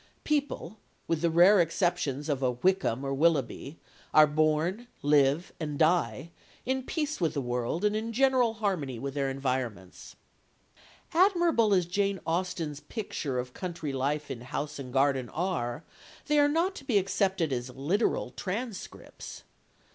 People, 0.23 0.79
with 1.07 1.21
the 1.21 1.29
rare 1.29 1.61
exceptions 1.61 2.27
of 2.27 2.41
a 2.41 2.49
Wickham 2.53 3.05
or 3.05 3.09
a 3.11 3.13
Willoughby, 3.13 3.77
are 4.15 4.25
born, 4.25 4.87
live, 5.03 5.53
and 5.59 5.77
die, 5.77 6.31
in 6.65 6.81
peace 6.81 7.21
with 7.21 7.35
the 7.35 7.39
world 7.39 7.85
and 7.85 7.95
in 7.95 8.11
general 8.11 8.55
harmony 8.55 8.97
with 8.97 9.13
their 9.13 9.29
environments. 9.29 10.15
Admirable 11.13 11.71
as 11.71 11.85
Jane 11.85 12.19
Austen's 12.25 12.79
pictures 12.79 13.39
of 13.39 13.53
country 13.53 13.93
life 13.93 14.31
in 14.31 14.41
house 14.41 14.79
and 14.79 14.91
garden 14.91 15.29
are, 15.29 15.83
they 16.25 16.39
are 16.39 16.49
not 16.49 16.73
to 16.77 16.83
be 16.83 16.97
accepted 16.97 17.53
as 17.53 17.69
literal 17.69 18.31
transcripts. 18.31 19.43